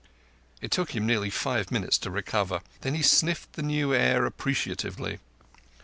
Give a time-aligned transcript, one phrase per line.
[0.61, 2.61] It took him nearly five minutes to recover.
[2.79, 5.19] Then he sniffed the new air appreciatively.